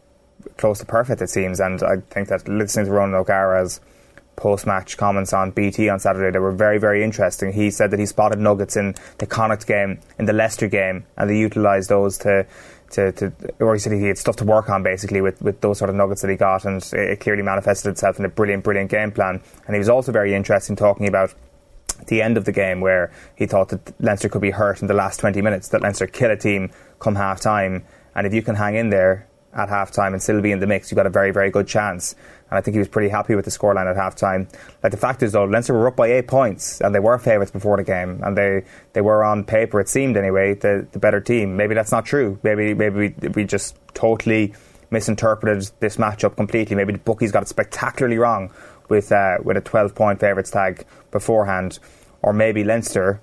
[0.58, 1.60] close to perfect, it seems.
[1.60, 3.80] And I think that listening to Ronan O'Gara's
[4.34, 7.52] post match comments on BT on Saturday, they were very, very interesting.
[7.52, 11.30] He said that he spotted nuggets in the Connacht game, in the Leicester game, and
[11.30, 12.46] they utilised those to.
[12.92, 15.76] To, to, or he said he had stuff to work on basically with, with those
[15.76, 18.62] sort of nuggets that he got, and it, it clearly manifested itself in a brilliant,
[18.62, 19.42] brilliant game plan.
[19.66, 21.34] And he was also very interesting talking about
[22.06, 24.94] the end of the game where he thought that Leinster could be hurt in the
[24.94, 27.84] last 20 minutes, that Leinster kill a team come half time.
[28.14, 30.66] And if you can hang in there at half time and still be in the
[30.66, 32.14] mix, you've got a very, very good chance.
[32.50, 34.48] And I think he was pretty happy with the scoreline at half time.
[34.82, 37.50] Like the fact is, though, Leinster were up by eight points and they were favourites
[37.50, 38.20] before the game.
[38.22, 41.56] And they, they were on paper, it seemed anyway, the, the better team.
[41.56, 42.38] Maybe that's not true.
[42.42, 44.54] Maybe, maybe we, we just totally
[44.90, 46.76] misinterpreted this matchup completely.
[46.76, 48.52] Maybe the bookies got it spectacularly wrong
[48.88, 51.78] with uh, with a 12 point favourites tag beforehand,
[52.22, 53.20] or maybe Leinster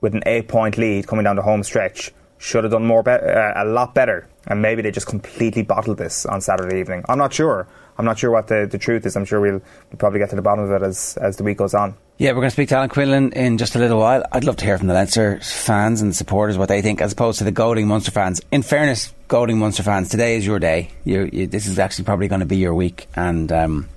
[0.00, 3.10] with an eight point lead coming down the home stretch should have done more, be-
[3.10, 7.02] uh, a lot better, and maybe they just completely bottled this on Saturday evening.
[7.08, 7.66] I'm not sure.
[7.96, 9.16] I'm not sure what the, the truth is.
[9.16, 11.58] I'm sure we'll, we'll probably get to the bottom of it as as the week
[11.58, 11.96] goes on.
[12.18, 14.24] Yeah, we're going to speak to Alan Quinlan in just a little while.
[14.30, 17.38] I'd love to hear from the Leinster fans and supporters what they think, as opposed
[17.38, 18.40] to the goading Munster fans.
[18.52, 20.90] In fairness, goading Munster fans, today is your day.
[21.04, 23.88] You, you, this is actually probably going to be your week, and um,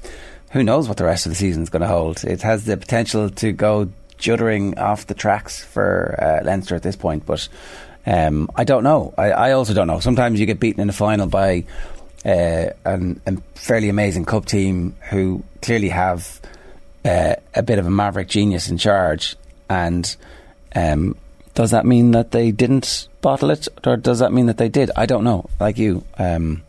[0.52, 2.24] who knows what the rest of the season is going to hold.
[2.24, 6.96] It has the potential to go juddering off the tracks for uh, Leinster at this
[6.96, 7.48] point, but
[8.06, 9.14] um, I don't know.
[9.18, 10.00] I, I, also don't know.
[10.00, 11.66] Sometimes you get beaten in the final by
[12.26, 16.40] uh, an, a fairly amazing cup team who clearly have
[17.04, 19.36] uh, a bit of a maverick genius in charge,
[19.70, 20.16] and
[20.74, 21.16] um,
[21.54, 24.90] does that mean that they didn't bottle it, or does that mean that they did?
[24.96, 25.50] I don't know.
[25.60, 26.64] Like you, um,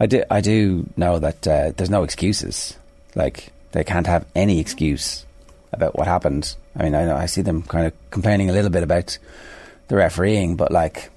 [0.00, 0.24] I do.
[0.30, 2.76] I do know that uh, there's no excuses.
[3.14, 5.26] Like they can't have any excuse
[5.72, 6.56] about what happened.
[6.74, 9.18] I mean, I know I see them kind of complaining a little bit about
[9.88, 11.10] the refereeing, but like,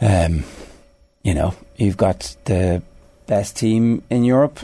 [0.00, 0.44] um,
[1.22, 2.82] you know, you've got the
[3.26, 4.60] best team in Europe.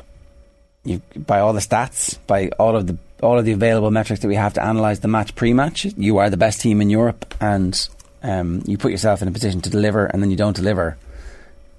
[0.85, 4.29] You by all the stats, by all of the all of the available metrics that
[4.29, 7.89] we have to analyze the match pre-match, you are the best team in Europe, and
[8.23, 10.99] um, you put yourself in a position to deliver, and then you don't deliver.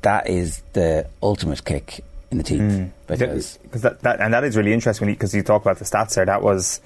[0.07, 2.91] That is the ultimate kick in the teeth mm.
[3.07, 6.15] because that, that, and that is really interesting because you, you talk about the stats
[6.15, 6.25] there.
[6.25, 6.79] That was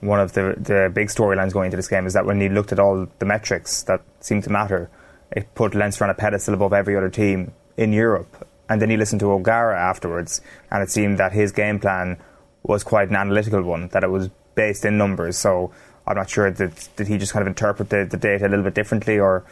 [0.00, 2.72] one of the the big storylines going into this game is that when you looked
[2.72, 4.90] at all the metrics that seemed to matter,
[5.30, 8.32] it put Leinster on a pedestal above every other team in Europe.
[8.68, 10.40] And then you listened to O'Gara afterwards,
[10.72, 12.18] and it seemed that his game plan
[12.64, 15.36] was quite an analytical one, that it was based in numbers.
[15.36, 15.70] So
[16.08, 18.64] I'm not sure that did he just kind of interpret the, the data a little
[18.64, 19.44] bit differently, or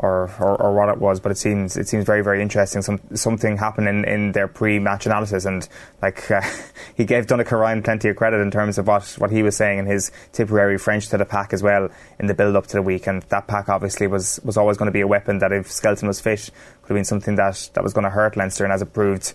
[0.00, 2.82] or, or, or, what it was, but it seems it seems very very interesting.
[2.82, 5.68] Some something happened in, in their pre-match analysis, and
[6.00, 6.40] like uh,
[6.96, 9.78] he gave Donnacha Ryan plenty of credit in terms of what, what he was saying
[9.78, 11.88] in his Tipperary French to the pack as well
[12.20, 13.06] in the build up to the week.
[13.08, 16.06] And that pack obviously was, was always going to be a weapon that if Skelton
[16.06, 16.50] was fit
[16.82, 19.34] could have been something that, that was going to hurt Leinster, and as it proved.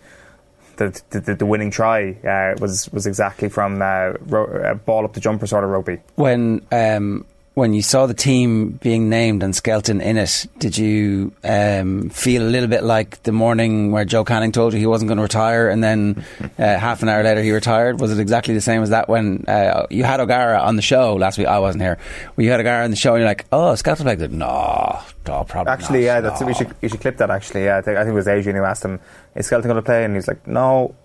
[0.75, 5.19] The, the, the winning try uh, was was exactly from uh, ro- ball up the
[5.19, 5.99] jumper sort of rugby.
[6.15, 11.33] When um, when you saw the team being named and Skelton in it, did you
[11.43, 15.09] um, feel a little bit like the morning where Joe Canning told you he wasn't
[15.09, 17.99] going to retire, and then uh, half an hour later he retired?
[17.99, 21.15] Was it exactly the same as that when uh, you had O'Gara on the show
[21.15, 21.47] last week?
[21.47, 21.99] I wasn't here.
[22.35, 25.43] When you had O'Gara on the show, and you're like, "Oh, Skelton played No, no,
[25.43, 26.21] probably actually, not, yeah.
[26.21, 26.47] That's no.
[26.47, 27.29] we should you should clip that.
[27.29, 27.77] Actually, yeah.
[27.77, 28.99] I think, I think it was Adrian who asked him,
[29.35, 30.95] "Is Skelton going to play?" And he's like, "No."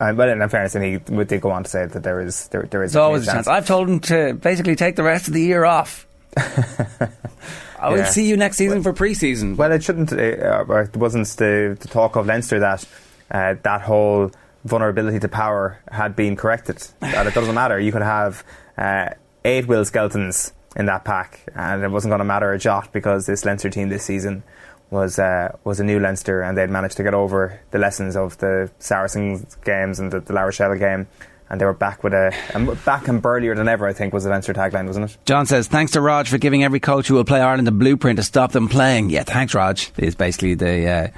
[0.00, 2.62] Uh, but in fairness, and he did go on to say that there is there,
[2.62, 3.46] there is There's always a chance.
[3.46, 6.06] I've told him to basically take the rest of the year off.
[6.36, 8.04] I will yeah.
[8.04, 9.56] see you next season well, for pre-season.
[9.56, 10.10] Well, it shouldn't.
[10.12, 12.86] Uh, uh, it wasn't the, the, talk of Leinster that
[13.30, 14.30] uh, that whole
[14.64, 16.78] vulnerability to power had been corrected.
[17.00, 17.78] that it doesn't matter.
[17.78, 18.42] You could have
[18.78, 19.10] uh,
[19.44, 23.26] eight Will Skeltons in that pack, and it wasn't going to matter a jot because
[23.26, 24.44] this Leinster team this season
[24.90, 28.38] was uh, was a new Leinster, and they'd managed to get over the lessons of
[28.38, 31.06] the Saracens games and the, the La Rochelle game
[31.50, 33.86] and they were back with a, a, back and burlier than ever.
[33.86, 35.18] I think was the Leinster tagline, wasn't it?
[35.24, 38.18] John says, "Thanks to Rog for giving every coach who will play Ireland a blueprint
[38.18, 39.78] to stop them playing." Yeah, thanks, Rog.
[39.98, 40.88] Is basically the.
[40.88, 41.08] Uh,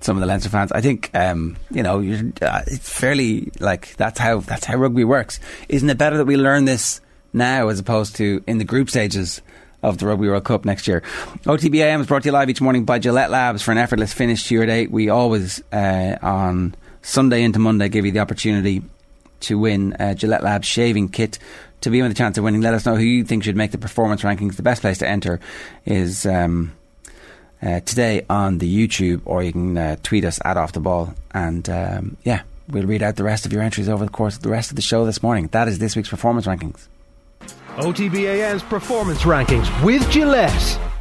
[0.00, 2.00] some of the Leinster fans, I think, um, you know,
[2.42, 5.38] uh, it's fairly like that's how that's how rugby works.
[5.68, 7.00] Isn't it better that we learn this
[7.32, 9.40] now as opposed to in the group stages
[9.82, 11.02] of the Rugby World Cup next year.
[11.44, 14.46] OTBAM is brought to you live each morning by Gillette Labs for an effortless finish
[14.48, 14.86] to your day.
[14.86, 18.82] We always, uh, on Sunday into Monday, give you the opportunity
[19.40, 21.38] to win a Gillette Labs shaving kit
[21.80, 22.60] to be with the chance of winning.
[22.60, 24.56] Let us know who you think should make the performance rankings.
[24.56, 25.40] The best place to enter
[25.84, 26.72] is um,
[27.60, 31.14] uh, today on the YouTube, or you can uh, tweet us at Off the Ball.
[31.32, 34.42] And um, yeah, we'll read out the rest of your entries over the course of
[34.42, 35.48] the rest of the show this morning.
[35.48, 36.86] That is this week's performance rankings.
[37.76, 40.91] OTBAM's performance rankings with Gillette.